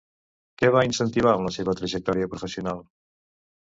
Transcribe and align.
Què 0.61 0.71
va 0.77 0.83
incentivar 0.87 1.35
amb 1.35 1.51
la 1.51 1.53
seva 1.59 1.79
trajectòria 1.83 2.35
professional? 2.35 2.87